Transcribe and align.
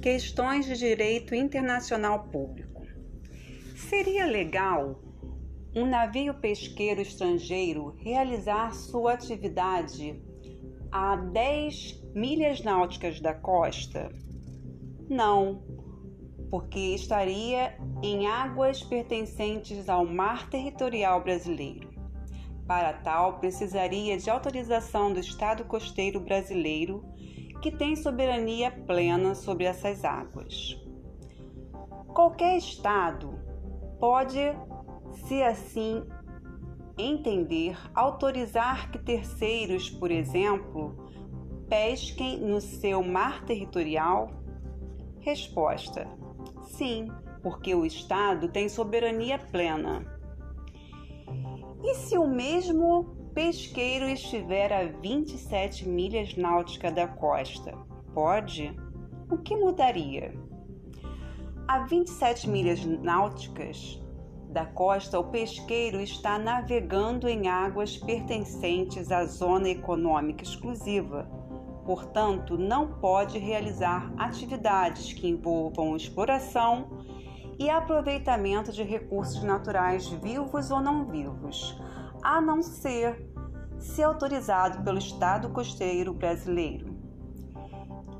Questões 0.00 0.64
de 0.64 0.78
direito 0.78 1.34
internacional 1.34 2.24
público. 2.30 2.86
Seria 3.76 4.24
legal 4.24 4.98
um 5.76 5.84
navio 5.84 6.32
pesqueiro 6.32 7.02
estrangeiro 7.02 7.94
realizar 7.98 8.72
sua 8.72 9.12
atividade 9.12 10.18
a 10.90 11.16
10 11.16 12.02
milhas 12.14 12.62
náuticas 12.62 13.20
da 13.20 13.34
costa? 13.34 14.10
Não, 15.06 15.62
porque 16.50 16.94
estaria 16.94 17.76
em 18.02 18.26
águas 18.26 18.82
pertencentes 18.82 19.86
ao 19.86 20.06
mar 20.06 20.48
territorial 20.48 21.22
brasileiro. 21.22 21.90
Para 22.66 22.94
tal, 22.94 23.38
precisaria 23.38 24.16
de 24.16 24.30
autorização 24.30 25.12
do 25.12 25.20
Estado 25.20 25.64
costeiro 25.64 26.20
brasileiro, 26.20 27.04
que 27.60 27.70
tem 27.70 27.94
soberania 27.94 28.70
plena 28.70 29.34
sobre 29.34 29.64
essas 29.64 30.04
águas. 30.04 30.76
Qualquer 32.08 32.56
Estado 32.56 33.38
pode, 33.98 34.40
se 35.26 35.42
assim 35.42 36.04
entender, 36.98 37.76
autorizar 37.94 38.90
que 38.90 38.98
terceiros, 38.98 39.90
por 39.90 40.10
exemplo, 40.10 41.08
pesquem 41.68 42.40
no 42.40 42.60
seu 42.60 43.02
mar 43.02 43.44
territorial? 43.44 44.30
Resposta: 45.20 46.08
sim, 46.62 47.08
porque 47.42 47.74
o 47.74 47.84
Estado 47.84 48.48
tem 48.48 48.68
soberania 48.68 49.38
plena. 49.38 50.04
E 51.82 51.94
se 51.94 52.18
o 52.18 52.26
mesmo 52.26 53.19
pesqueiro 53.34 54.06
estiver 54.06 54.72
a 54.72 54.84
27 54.84 55.88
milhas 55.88 56.36
náuticas 56.36 56.92
da 56.92 57.06
costa? 57.06 57.72
Pode? 58.12 58.74
O 59.30 59.38
que 59.38 59.56
mudaria? 59.56 60.34
A 61.68 61.84
27 61.84 62.48
milhas 62.48 62.84
náuticas 62.84 64.02
da 64.48 64.66
costa, 64.66 65.18
o 65.18 65.24
pesqueiro 65.30 66.00
está 66.00 66.38
navegando 66.38 67.28
em 67.28 67.46
águas 67.46 67.96
pertencentes 67.96 69.12
à 69.12 69.24
zona 69.24 69.68
econômica 69.68 70.42
exclusiva. 70.42 71.30
Portanto, 71.84 72.58
não 72.58 72.98
pode 72.98 73.38
realizar 73.38 74.12
atividades 74.18 75.12
que 75.12 75.28
envolvam 75.28 75.96
exploração 75.96 77.04
e 77.60 77.70
aproveitamento 77.70 78.72
de 78.72 78.82
recursos 78.82 79.42
naturais 79.44 80.08
vivos 80.08 80.70
ou 80.70 80.80
não 80.80 81.06
vivos, 81.06 81.80
a 82.22 82.40
não 82.40 82.62
ser 82.62 83.30
se 83.78 84.02
autorizado 84.02 84.82
pelo 84.82 84.98
Estado 84.98 85.48
costeiro 85.50 86.12
brasileiro. 86.12 86.94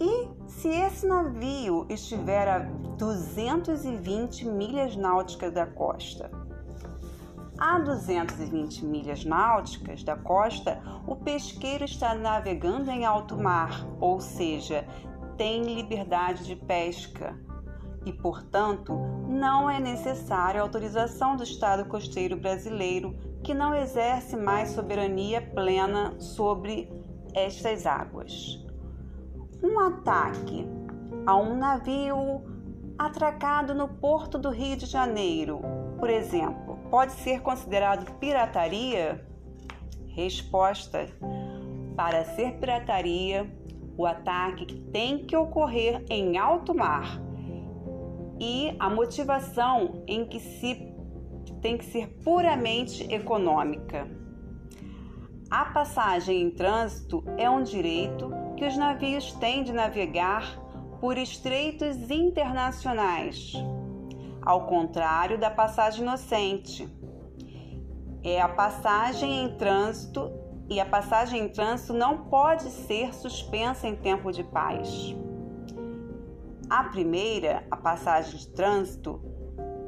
E 0.00 0.28
se 0.48 0.68
esse 0.68 1.06
navio 1.06 1.86
estiver 1.90 2.48
a 2.48 2.58
220 2.96 4.48
milhas 4.48 4.96
náuticas 4.96 5.52
da 5.52 5.66
costa? 5.66 6.30
A 7.58 7.78
220 7.78 8.86
milhas 8.86 9.22
náuticas 9.26 10.02
da 10.02 10.16
costa, 10.16 10.80
o 11.06 11.14
pesqueiro 11.14 11.84
está 11.84 12.14
navegando 12.14 12.90
em 12.90 13.04
alto 13.04 13.36
mar, 13.36 13.86
ou 14.00 14.18
seja, 14.18 14.86
tem 15.36 15.74
liberdade 15.74 16.46
de 16.46 16.56
pesca 16.56 17.38
e, 18.04 18.12
portanto, 18.12 18.92
não 19.28 19.68
é 19.70 19.78
necessária 19.78 20.60
a 20.60 20.64
autorização 20.64 21.36
do 21.36 21.42
Estado 21.42 21.84
costeiro 21.84 22.36
brasileiro, 22.36 23.16
que 23.42 23.54
não 23.54 23.74
exerce 23.74 24.36
mais 24.36 24.70
soberania 24.70 25.40
plena 25.40 26.18
sobre 26.18 26.90
estas 27.34 27.86
águas 27.86 28.60
um 29.62 29.78
ataque 29.78 30.66
a 31.26 31.36
um 31.36 31.56
navio 31.56 32.42
atracado 32.98 33.74
no 33.74 33.88
porto 33.88 34.38
do 34.38 34.50
Rio 34.50 34.76
de 34.76 34.86
Janeiro, 34.86 35.60
por 35.98 36.08
exemplo, 36.08 36.78
pode 36.90 37.12
ser 37.12 37.40
considerado 37.40 38.10
pirataria? 38.18 39.26
Resposta: 40.08 41.06
para 41.94 42.24
ser 42.24 42.58
pirataria, 42.58 43.50
o 43.96 44.06
ataque 44.06 44.66
tem 44.92 45.26
que 45.26 45.36
ocorrer 45.36 46.04
em 46.08 46.38
alto 46.38 46.74
mar 46.74 47.20
e 48.40 48.74
a 48.78 48.88
motivação 48.88 50.02
em 50.06 50.24
que 50.24 50.40
se 50.40 50.90
tem 51.60 51.76
que 51.76 51.84
ser 51.84 52.08
puramente 52.24 53.02
econômica. 53.12 54.08
A 55.50 55.66
passagem 55.66 56.40
em 56.40 56.50
trânsito 56.50 57.22
é 57.36 57.50
um 57.50 57.62
direito 57.62 58.30
que 58.56 58.64
os 58.64 58.76
navios 58.76 59.32
têm 59.34 59.62
de 59.62 59.72
navegar 59.72 60.58
por 61.00 61.18
estreitos 61.18 62.10
internacionais, 62.10 63.52
ao 64.42 64.66
contrário 64.66 65.38
da 65.38 65.50
passagem 65.50 66.02
inocente. 66.02 66.88
É 68.22 68.40
a 68.40 68.48
passagem 68.48 69.44
em 69.44 69.56
trânsito 69.56 70.30
e 70.68 70.78
a 70.78 70.86
passagem 70.86 71.42
em 71.42 71.48
trânsito 71.48 71.92
não 71.92 72.24
pode 72.24 72.64
ser 72.70 73.12
suspensa 73.12 73.88
em 73.88 73.96
tempo 73.96 74.30
de 74.30 74.44
paz. 74.44 75.14
A 76.70 76.84
primeira, 76.84 77.66
a 77.68 77.76
passagem 77.76 78.38
de 78.38 78.48
trânsito, 78.50 79.20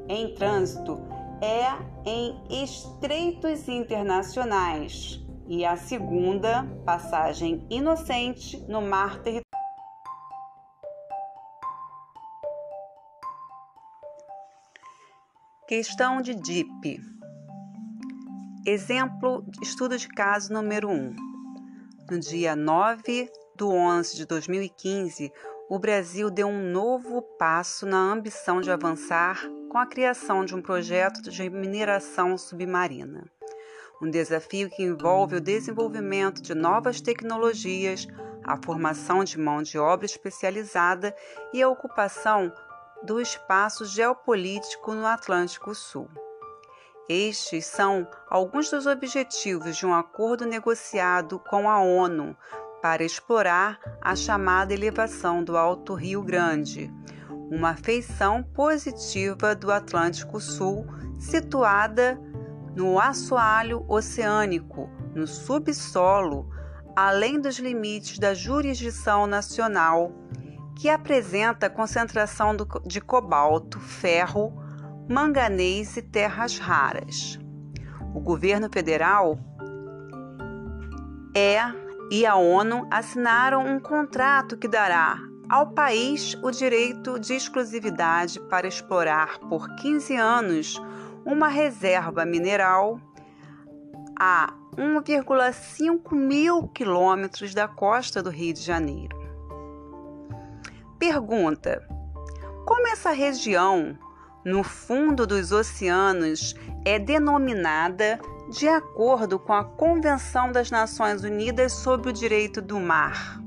em 0.08 0.34
trânsito, 0.34 1.00
é 1.40 1.64
em 2.04 2.64
estreitos 2.64 3.68
internacionais 3.68 5.24
e 5.46 5.64
a 5.64 5.76
segunda, 5.76 6.64
passagem 6.84 7.64
inocente 7.70 8.58
no 8.68 8.82
mar 8.82 9.22
territorial. 9.22 9.62
Questão 15.68 16.20
de 16.20 16.34
DIP. 16.34 17.00
Exemplo, 18.66 19.46
estudo 19.62 19.96
de 19.96 20.08
caso 20.08 20.52
número 20.52 20.88
1. 20.88 21.14
No 22.10 22.18
dia 22.18 22.56
9 22.56 23.30
de 23.56 23.64
11 23.64 24.16
de 24.16 24.26
2015, 24.26 25.32
o 25.72 25.78
Brasil 25.78 26.28
deu 26.28 26.48
um 26.48 26.70
novo 26.70 27.22
passo 27.38 27.86
na 27.86 27.96
ambição 27.96 28.60
de 28.60 28.70
avançar 28.70 29.40
com 29.70 29.78
a 29.78 29.86
criação 29.86 30.44
de 30.44 30.54
um 30.54 30.60
projeto 30.60 31.22
de 31.22 31.48
mineração 31.48 32.36
submarina 32.36 33.24
um 34.02 34.10
desafio 34.10 34.68
que 34.68 34.82
envolve 34.82 35.36
o 35.36 35.40
desenvolvimento 35.40 36.42
de 36.42 36.54
novas 36.54 37.00
tecnologias, 37.00 38.06
a 38.44 38.58
formação 38.62 39.24
de 39.24 39.38
mão 39.38 39.62
de 39.62 39.78
obra 39.78 40.04
especializada 40.04 41.16
e 41.54 41.62
a 41.62 41.68
ocupação 41.70 42.52
do 43.02 43.18
espaço 43.18 43.86
geopolítico 43.86 44.92
no 44.92 45.06
Atlântico 45.06 45.74
Sul. 45.74 46.06
Estes 47.08 47.64
são 47.66 48.06
alguns 48.28 48.70
dos 48.70 48.86
objetivos 48.86 49.76
de 49.76 49.86
um 49.86 49.94
acordo 49.94 50.44
negociado 50.44 51.38
com 51.38 51.70
a 51.70 51.80
ONU 51.80 52.36
para 52.82 53.04
explorar 53.04 53.78
a 54.02 54.16
chamada 54.16 54.74
elevação 54.74 55.44
do 55.44 55.56
Alto 55.56 55.94
Rio 55.94 56.20
Grande, 56.20 56.92
uma 57.48 57.76
feição 57.76 58.42
positiva 58.42 59.54
do 59.54 59.70
Atlântico 59.70 60.40
Sul 60.40 60.84
situada 61.16 62.20
no 62.74 62.98
assoalho 62.98 63.84
oceânico, 63.88 64.90
no 65.14 65.28
subsolo, 65.28 66.50
além 66.96 67.40
dos 67.40 67.58
limites 67.58 68.18
da 68.18 68.34
jurisdição 68.34 69.28
nacional, 69.28 70.12
que 70.76 70.88
apresenta 70.88 71.70
concentração 71.70 72.56
de 72.84 73.00
cobalto, 73.00 73.78
ferro, 73.78 74.52
manganês 75.08 75.96
e 75.96 76.02
terras 76.02 76.58
raras. 76.58 77.38
O 78.12 78.20
governo 78.20 78.68
federal 78.72 79.38
é 81.34 81.81
e 82.12 82.26
a 82.26 82.36
ONU 82.36 82.86
assinaram 82.90 83.66
um 83.66 83.80
contrato 83.80 84.58
que 84.58 84.68
dará 84.68 85.18
ao 85.48 85.70
país 85.70 86.34
o 86.42 86.50
direito 86.50 87.18
de 87.18 87.32
exclusividade 87.32 88.38
para 88.50 88.68
explorar 88.68 89.38
por 89.38 89.66
15 89.76 90.14
anos 90.16 90.82
uma 91.24 91.48
reserva 91.48 92.26
mineral 92.26 93.00
a 94.14 94.52
1,5 94.76 96.14
mil 96.14 96.68
quilômetros 96.68 97.54
da 97.54 97.66
costa 97.66 98.22
do 98.22 98.28
Rio 98.28 98.52
de 98.52 98.60
Janeiro. 98.60 99.16
Pergunta: 100.98 101.82
como 102.66 102.88
essa 102.88 103.12
região, 103.12 103.96
no 104.44 104.62
fundo 104.62 105.26
dos 105.26 105.50
oceanos, 105.50 106.54
é 106.84 106.98
denominada 106.98 108.20
de 108.52 108.68
acordo 108.68 109.38
com 109.38 109.54
a 109.54 109.64
Convenção 109.64 110.52
das 110.52 110.70
Nações 110.70 111.24
Unidas 111.24 111.72
sobre 111.72 112.10
o 112.10 112.12
Direito 112.12 112.60
do 112.60 112.78
Mar? 112.78 113.40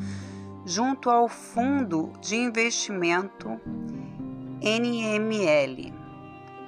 junto 0.65 1.11
ao 1.11 1.29
Fundo 1.29 2.13
de 2.21 2.37
Investimento 2.37 3.61
NML 4.63 5.98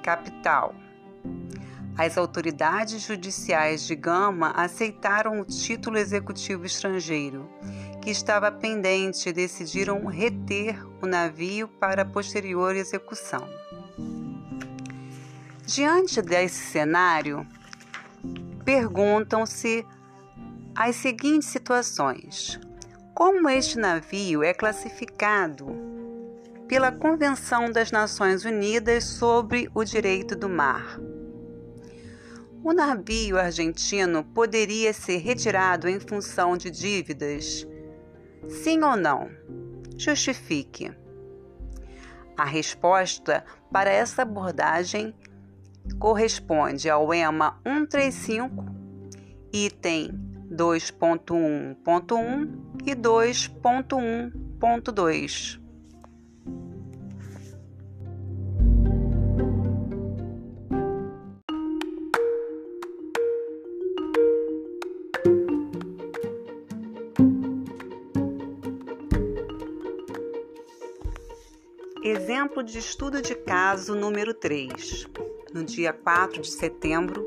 capital. 0.01 0.75
As 1.97 2.17
autoridades 2.17 3.01
judiciais 3.01 3.85
de 3.85 3.95
Gama 3.95 4.51
aceitaram 4.55 5.39
o 5.39 5.45
título 5.45 5.97
executivo 5.97 6.65
estrangeiro, 6.65 7.49
que 8.01 8.09
estava 8.09 8.51
pendente 8.51 9.29
e 9.29 9.33
decidiram 9.33 10.05
reter 10.05 10.83
o 11.01 11.05
navio 11.05 11.67
para 11.67 12.03
posterior 12.03 12.75
execução. 12.75 13.47
Diante 15.65 16.21
desse 16.21 16.71
cenário, 16.71 17.45
perguntam-se 18.65 19.85
as 20.75 20.95
seguintes 20.95 21.49
situações: 21.49 22.59
como 23.13 23.47
este 23.49 23.77
navio 23.77 24.43
é 24.43 24.53
classificado 24.53 25.90
pela 26.71 26.89
Convenção 26.89 27.69
das 27.69 27.91
Nações 27.91 28.45
Unidas 28.45 29.03
sobre 29.03 29.69
o 29.75 29.83
Direito 29.83 30.37
do 30.37 30.47
Mar. 30.47 30.97
O 32.63 32.71
navio 32.71 33.37
argentino 33.37 34.23
poderia 34.23 34.93
ser 34.93 35.17
retirado 35.17 35.89
em 35.89 35.99
função 35.99 36.55
de 36.55 36.71
dívidas? 36.71 37.67
Sim 38.47 38.83
ou 38.83 38.95
não? 38.95 39.29
Justifique. 39.97 40.93
A 42.37 42.45
resposta 42.45 43.43
para 43.69 43.89
essa 43.89 44.21
abordagem 44.21 45.13
corresponde 45.99 46.89
ao 46.89 47.13
EMA 47.13 47.59
135, 47.67 48.65
item 49.51 50.11
2.1.1 50.49 52.49
e 52.85 52.95
2.1.2. 52.95 55.60
Exemplo 72.61 72.63
de 72.63 72.77
estudo 72.77 73.21
de 73.23 73.33
caso 73.33 73.95
número 73.95 74.35
3. 74.35 75.07
No 75.51 75.63
dia 75.63 75.91
4 75.91 76.41
de 76.41 76.51
setembro, 76.51 77.25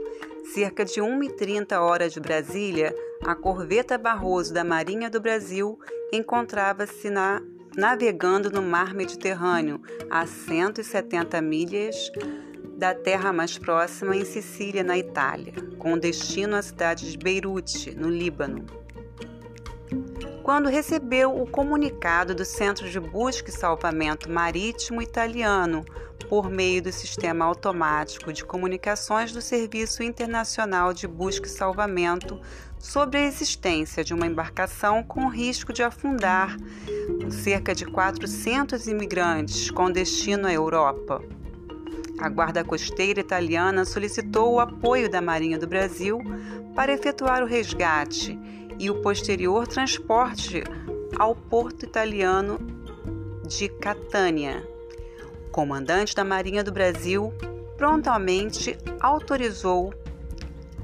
cerca 0.53 0.85
de 0.85 1.01
1h30 1.01 1.77
horas 1.81 2.13
de 2.13 2.21
Brasília, 2.21 2.95
a 3.25 3.35
corveta 3.35 3.99
Barroso 3.99 4.55
da 4.55 4.63
Marinha 4.63 5.11
do 5.11 5.21
Brasil 5.21 5.77
encontrava-se 6.13 7.11
na, 7.11 7.43
navegando 7.77 8.49
no 8.49 8.63
mar 8.63 8.95
Mediterrâneo, 8.95 9.83
a 10.09 10.25
170 10.25 11.41
milhas 11.43 12.13
da 12.77 12.95
terra 12.95 13.33
mais 13.33 13.59
próxima, 13.59 14.15
em 14.15 14.25
Sicília, 14.25 14.85
na 14.85 14.97
Itália, 14.97 15.53
com 15.79 15.99
destino 15.99 16.55
à 16.55 16.63
cidade 16.63 17.11
de 17.11 17.19
Beirute, 17.19 17.93
no 17.97 18.09
Líbano 18.09 18.84
quando 20.45 20.69
recebeu 20.69 21.35
o 21.35 21.47
comunicado 21.47 22.35
do 22.35 22.45
Centro 22.45 22.91
de 22.91 23.01
Busca 23.01 23.49
e 23.49 23.53
Salvamento 23.53 24.31
Marítimo 24.31 25.01
Italiano 25.01 25.83
por 26.29 26.51
meio 26.51 26.83
do 26.83 26.93
sistema 26.93 27.47
automático 27.47 28.31
de 28.31 28.45
comunicações 28.45 29.33
do 29.33 29.41
Serviço 29.41 30.03
Internacional 30.03 30.93
de 30.93 31.09
Busca 31.09 31.47
e 31.47 31.51
Salvamento 31.51 32.39
sobre 32.79 33.21
a 33.21 33.23
existência 33.23 34.05
de 34.05 34.13
uma 34.13 34.27
embarcação 34.27 35.03
com 35.03 35.29
risco 35.29 35.73
de 35.73 35.83
afundar 35.83 36.55
cerca 37.31 37.75
de 37.75 37.87
400 37.87 38.87
imigrantes 38.87 39.71
com 39.71 39.91
destino 39.91 40.47
à 40.47 40.53
Europa. 40.53 41.23
A 42.19 42.29
Guarda 42.29 42.63
Costeira 42.63 43.19
Italiana 43.19 43.87
solicitou 43.87 44.53
o 44.53 44.61
apoio 44.61 45.11
da 45.11 45.23
Marinha 45.23 45.59
do 45.59 45.67
Brasil 45.67 46.21
para 46.75 46.93
efetuar 46.93 47.43
o 47.43 47.47
resgate 47.47 48.39
e 48.79 48.91
o 48.91 49.01
posterior 49.01 49.67
transporte 49.67 50.63
ao 51.19 51.35
porto 51.35 51.85
italiano 51.85 52.59
de 53.47 53.69
Catânia. 53.69 54.67
O 55.49 55.51
comandante 55.51 56.15
da 56.15 56.25
Marinha 56.25 56.65
do 56.65 56.73
Brasil 56.73 57.33
prontamente 57.77 58.77
autorizou 59.01 59.93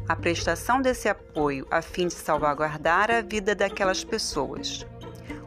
a 0.09 0.17
prestação 0.17 0.83
desse 0.83 1.09
apoio 1.09 1.67
a 1.71 1.81
fim 1.81 2.09
de 2.09 2.15
salvaguardar 2.15 3.11
a 3.11 3.21
vida 3.21 3.55
daquelas 3.55 4.03
pessoas. 4.03 4.85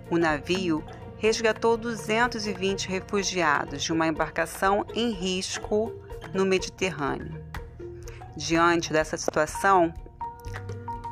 O 0.10 0.18
navio 0.18 0.84
resgatou 1.18 1.78
220 1.78 2.88
refugiados 2.88 3.84
de 3.84 3.94
uma 3.94 4.08
embarcação 4.08 4.86
em 4.94 5.12
risco 5.12 5.94
no 6.34 6.46
Mediterrâneo. 6.46 7.44
Diante 8.36 8.92
dessa 8.92 9.16
situação, 9.16 9.94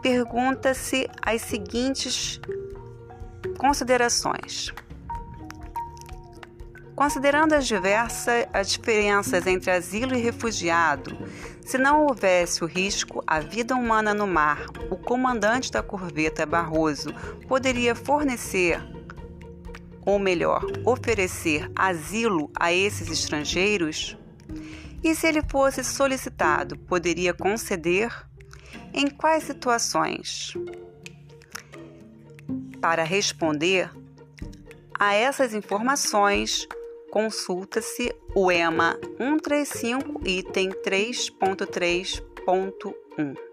pergunta-se 0.01 1.07
as 1.21 1.41
seguintes 1.41 2.39
considerações. 3.57 4.73
Considerando 6.95 7.53
as 7.53 7.65
diversas 7.65 8.45
as 8.53 8.71
diferenças 8.71 9.47
entre 9.47 9.71
asilo 9.71 10.15
e 10.15 10.21
refugiado, 10.21 11.17
se 11.63 11.77
não 11.77 12.05
houvesse 12.05 12.63
o 12.63 12.67
risco 12.67 13.23
à 13.25 13.39
vida 13.39 13.75
humana 13.75 14.13
no 14.13 14.27
mar, 14.27 14.65
o 14.89 14.97
comandante 14.97 15.71
da 15.71 15.81
corveta 15.81 16.45
Barroso 16.45 17.13
poderia 17.47 17.95
fornecer, 17.95 18.81
ou 20.05 20.19
melhor, 20.19 20.65
oferecer 20.85 21.71
asilo 21.75 22.51
a 22.59 22.73
esses 22.73 23.09
estrangeiros? 23.09 24.17
E 25.03 25.15
se 25.15 25.27
ele 25.27 25.41
fosse 25.43 25.83
solicitado, 25.83 26.77
poderia 26.77 27.33
conceder? 27.33 28.30
Em 28.93 29.09
quais 29.09 29.43
situações? 29.43 30.53
Para 32.79 33.03
responder 33.03 33.89
a 34.99 35.13
essas 35.13 35.53
informações, 35.53 36.67
consulta-se 37.11 38.11
o 38.35 38.51
EMA 38.51 38.99
135, 39.17 40.27
item 40.27 40.69
3.3.1. 40.69 43.51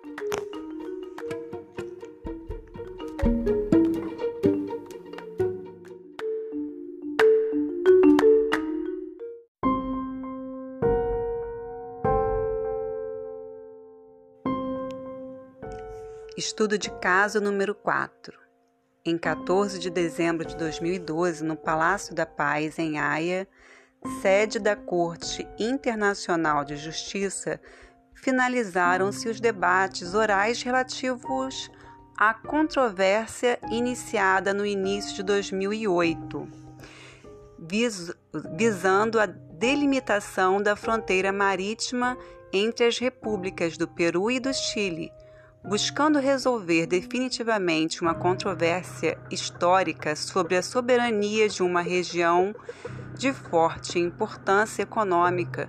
Estudo 16.39 16.79
de 16.79 16.89
caso 17.01 17.41
número 17.41 17.75
4. 17.75 18.33
Em 19.05 19.19
14 19.19 19.77
de 19.81 19.91
dezembro 19.91 20.47
de 20.47 20.55
2012, 20.55 21.43
no 21.43 21.57
Palácio 21.57 22.15
da 22.15 22.25
Paz, 22.25 22.79
em 22.79 22.97
Haia, 22.97 23.49
sede 24.23 24.61
da 24.61 24.77
Corte 24.77 25.45
Internacional 25.59 26.65
de 26.65 26.77
Justiça, 26.77 27.61
finalizaram-se 28.15 29.29
os 29.29 29.41
debates 29.41 30.15
orais 30.15 30.63
relativos 30.63 31.69
à 32.17 32.33
controvérsia 32.33 33.59
iniciada 33.73 34.55
no 34.55 34.65
início 34.65 35.17
de 35.17 35.25
2008, 35.25 36.49
vis 37.59 38.13
visando 38.55 39.19
a 39.19 39.27
delimitação 39.27 40.63
da 40.63 40.77
fronteira 40.77 41.33
marítima 41.33 42.17
entre 42.53 42.87
as 42.87 42.97
repúblicas 42.97 43.77
do 43.77 43.89
Peru 43.89 44.31
e 44.31 44.39
do 44.39 44.55
Chile, 44.55 45.11
buscando 45.69 46.19
resolver 46.19 46.87
definitivamente 46.87 48.01
uma 48.01 48.15
controvérsia 48.15 49.19
histórica 49.31 50.17
sobre 50.17 50.57
a 50.57 50.63
soberania 50.63 51.47
de 51.47 51.63
uma 51.63 51.83
região 51.83 52.55
de 53.15 53.35
forte 53.35 53.99
importância 53.99 54.83
econômica, 54.83 55.69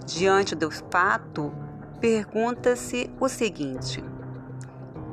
Diante 0.05 0.55
do 0.55 0.69
fato, 0.69 1.53
pergunta-se 2.01 3.09
o 3.17 3.29
seguinte: 3.29 4.03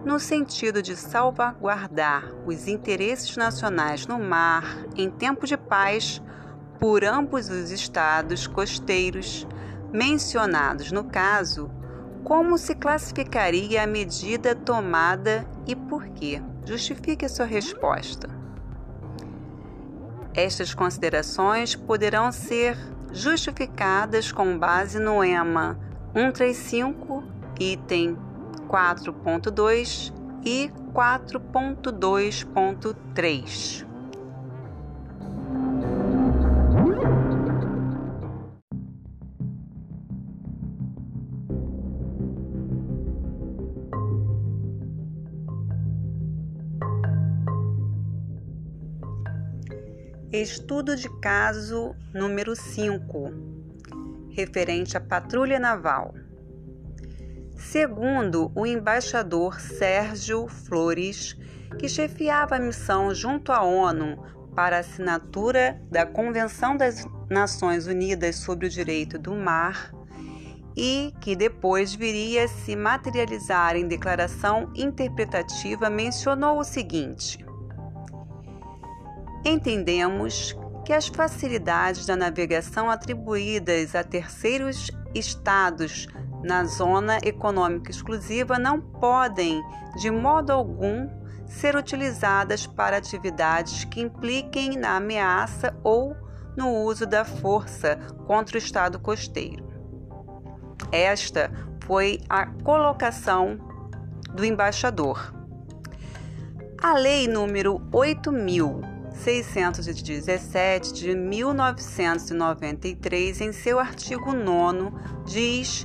no 0.07 0.21
sentido 0.21 0.81
de 0.81 0.95
salvaguardar 0.95 2.33
os 2.47 2.69
interesses 2.69 3.37
nacionais 3.37 4.07
no 4.07 4.21
mar 4.21 4.87
em 4.97 5.11
tempo 5.11 5.45
de 5.45 5.57
paz 5.57 6.23
por 6.79 7.03
ambos 7.05 7.51
os 7.51 7.73
estados 7.73 8.47
costeiros 8.47 9.49
mencionados 9.93 10.93
no 10.93 11.03
caso, 11.03 11.69
como 12.23 12.57
se 12.57 12.77
classificaria 12.77 13.83
a 13.83 13.87
medida 13.87 14.55
tomada 14.55 15.45
e 15.67 15.75
por 15.75 16.07
quê? 16.11 16.41
Justifique 16.65 17.25
a 17.25 17.29
sua 17.29 17.47
resposta. 17.47 18.29
Estas 20.33 20.73
considerações 20.73 21.75
poderão 21.75 22.31
ser 22.31 22.79
justificadas 23.11 24.31
com 24.31 24.57
base 24.57 25.01
no 25.01 25.25
EMA 25.25 25.77
135, 26.15 27.25
item 27.59 28.26
4.2 28.69 30.13
e 30.45 30.71
4.2.3. 30.93 33.87
Estudo 50.33 50.95
de 50.95 51.09
caso 51.21 51.97
número 52.13 52.55
5, 52.55 53.33
referente 54.31 54.95
à 54.95 55.01
patrulha 55.01 55.59
naval. 55.59 56.26
Segundo 57.57 58.53
o 58.55 58.67
embaixador 58.67 59.61
Sérgio 59.61 60.47
Flores, 60.47 61.37
que 61.79 61.89
chefiava 61.89 62.57
a 62.57 62.61
missão 62.61 63.15
junto 63.15 63.51
à 63.51 63.63
ONU 63.63 64.23
para 64.55 64.77
a 64.77 64.81
assinatura 64.81 65.81
da 65.91 66.07
Convenção 66.07 66.77
das 66.77 67.07
Nações 67.31 67.87
Unidas 67.87 68.37
sobre 68.37 68.67
o 68.67 68.71
Direito 68.71 69.19
do 69.19 69.35
Mar, 69.35 69.93
e 70.77 71.15
que 71.21 71.35
depois 71.35 71.95
viria 71.95 72.45
a 72.45 72.49
se 72.49 72.77
materializar 72.77 73.77
em 73.77 73.89
declaração 73.89 74.71
interpretativa, 74.75 75.89
mencionou 75.89 76.59
o 76.59 76.65
seguinte: 76.65 77.45
Entendemos 79.45 80.55
que 80.85 80.93
as 80.93 81.09
facilidades 81.09 82.05
da 82.05 82.15
navegação 82.15 82.91
atribuídas 82.91 83.95
a 83.95 84.05
terceiros 84.05 84.91
estados 85.15 86.07
na 86.47 86.65
zona 86.65 87.19
econômica 87.25 87.91
exclusiva 87.91 88.57
não 88.59 88.81
podem, 88.81 89.61
de 89.97 90.13
modo 90.13 90.53
algum, 90.53 91.09
ser 91.45 91.75
utilizadas 91.75 92.65
para 92.67 92.97
atividades 92.97 93.83
que 93.85 94.01
impliquem 94.01 94.79
na 94.79 94.95
ameaça 94.97 95.77
ou 95.83 96.15
no 96.57 96.71
uso 96.85 97.05
da 97.05 97.25
força 97.25 97.97
contra 98.27 98.55
o 98.57 98.59
Estado 98.59 99.01
costeiro. 99.01 99.67
Esta 100.93 101.51
foi 101.85 102.21
a 102.29 102.47
colocação 102.47 103.59
do 104.33 104.45
embaixador. 104.45 105.35
A 106.81 106.95
Lei 106.95 107.27
número 107.27 107.83
8617 107.93 110.93
de 110.93 111.13
1993, 111.15 113.41
em 113.41 113.53
seu 113.53 113.81
artigo 113.81 114.33
9, 114.33 114.93
diz 115.25 115.85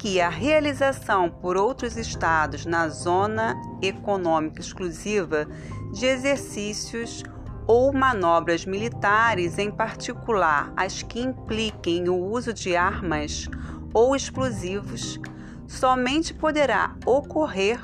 que 0.00 0.18
a 0.18 0.30
realização 0.30 1.28
por 1.28 1.58
outros 1.58 1.98
estados 1.98 2.64
na 2.64 2.88
zona 2.88 3.54
econômica 3.82 4.58
exclusiva 4.58 5.46
de 5.92 6.06
exercícios 6.06 7.22
ou 7.66 7.92
manobras 7.92 8.64
militares, 8.64 9.58
em 9.58 9.70
particular 9.70 10.72
as 10.74 11.02
que 11.02 11.20
impliquem 11.20 12.08
o 12.08 12.16
uso 12.16 12.54
de 12.54 12.74
armas 12.74 13.46
ou 13.92 14.16
explosivos, 14.16 15.20
somente 15.68 16.32
poderá 16.32 16.96
ocorrer 17.04 17.78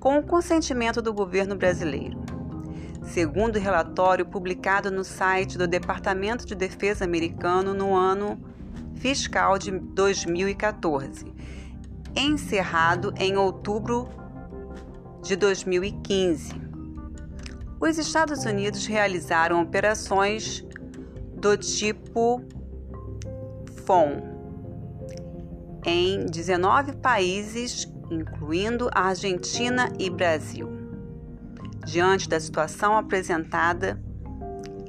com 0.00 0.18
o 0.18 0.24
consentimento 0.24 1.00
do 1.00 1.14
governo 1.14 1.54
brasileiro. 1.54 2.18
Segundo 3.04 3.54
o 3.54 3.60
relatório 3.60 4.26
publicado 4.26 4.90
no 4.90 5.04
site 5.04 5.56
do 5.56 5.68
Departamento 5.68 6.44
de 6.44 6.56
Defesa 6.56 7.04
americano 7.04 7.72
no 7.72 7.94
ano 7.94 8.40
fiscal 8.96 9.56
de 9.56 9.70
2014, 9.70 11.39
encerrado 12.14 13.12
em 13.16 13.36
outubro 13.36 14.08
de 15.22 15.36
2015. 15.36 16.54
Os 17.80 17.98
Estados 17.98 18.44
Unidos 18.44 18.86
realizaram 18.86 19.62
operações 19.62 20.64
do 21.34 21.56
tipo 21.56 22.42
FON 23.86 24.30
em 25.84 26.26
19 26.26 26.96
países, 26.96 27.90
incluindo 28.10 28.90
Argentina 28.92 29.90
e 29.98 30.10
Brasil. 30.10 30.68
Diante 31.86 32.28
da 32.28 32.38
situação 32.38 32.96
apresentada, 32.96 33.98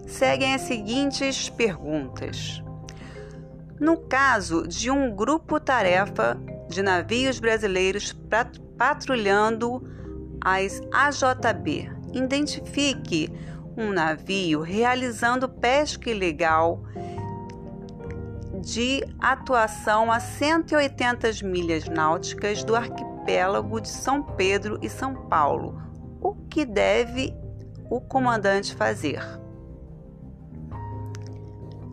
seguem 0.06 0.54
as 0.54 0.62
seguintes 0.62 1.50
perguntas. 1.50 2.62
No 3.80 3.98
caso 3.98 4.68
de 4.68 4.92
um 4.92 5.16
grupo-tarefa 5.16 6.38
de 6.72 6.82
navios 6.82 7.40
brasileiros 7.40 8.16
patrulhando 8.78 9.84
as 10.44 10.82
AJB. 10.92 11.92
Identifique 12.13 13.30
um 13.78 13.92
navio 13.92 14.62
realizando 14.62 15.48
pesca 15.48 16.10
ilegal 16.10 16.84
de 18.62 19.04
atuação 19.20 20.12
a 20.12 20.20
180 20.20 21.30
milhas 21.44 21.88
náuticas 21.88 22.63
do 22.63 22.75
arquipélago 22.75 23.80
de 23.82 23.90
São 23.90 24.24
Pedro 24.24 24.80
e 24.82 24.90
São 24.90 25.13
Paulo. 25.28 25.82
O 26.22 26.34
que 26.50 26.66
deve 26.66 27.34
o 27.90 28.00
comandante 28.00 28.75
fazer? 28.75 29.22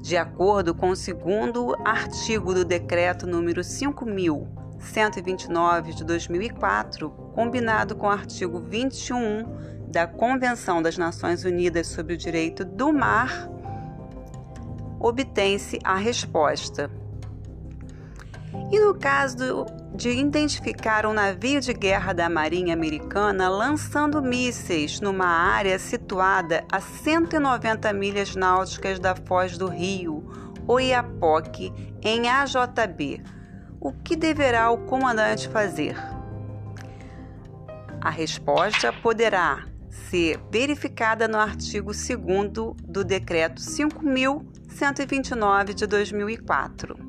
De 0.00 0.16
acordo 0.16 0.74
com 0.74 0.90
o 0.90 0.96
segundo 0.96 1.74
artigo 1.84 2.54
do 2.54 2.64
decreto 2.64 3.26
número 3.26 3.62
5000 3.64 4.57
129 4.78 5.94
de 5.94 6.04
2004, 6.04 7.10
combinado 7.34 7.96
com 7.96 8.06
o 8.06 8.10
artigo 8.10 8.60
21 8.60 9.44
da 9.88 10.06
Convenção 10.06 10.82
das 10.82 10.96
Nações 10.98 11.44
Unidas 11.44 11.86
sobre 11.86 12.14
o 12.14 12.16
Direito 12.16 12.64
do 12.64 12.92
Mar, 12.92 13.48
obtém-se 15.00 15.78
a 15.82 15.96
resposta. 15.96 16.90
E 18.70 18.80
no 18.80 18.94
caso 18.94 19.66
de 19.94 20.10
identificar 20.10 21.06
um 21.06 21.12
navio 21.12 21.60
de 21.60 21.72
guerra 21.72 22.12
da 22.12 22.28
Marinha 22.28 22.74
Americana 22.74 23.48
lançando 23.48 24.22
mísseis 24.22 25.00
numa 25.00 25.26
área 25.26 25.78
situada 25.78 26.64
a 26.70 26.80
190 26.80 27.92
milhas 27.92 28.36
náuticas 28.36 28.98
da 28.98 29.16
Foz 29.16 29.56
do 29.56 29.68
Rio, 29.68 30.24
Oiapoque, 30.66 31.72
em 32.02 32.28
AJB, 32.28 33.22
o 33.80 33.92
que 33.92 34.16
deverá 34.16 34.70
o 34.70 34.78
comandante 34.78 35.48
fazer? 35.48 35.94
A 38.00 38.10
resposta 38.10 38.92
poderá 38.92 39.68
ser 39.90 40.40
verificada 40.50 41.28
no 41.28 41.38
artigo 41.38 41.92
2 41.92 42.16
do 42.84 43.04
Decreto 43.04 43.60
5.129 43.60 45.74
de 45.74 45.86
2004. 45.86 47.07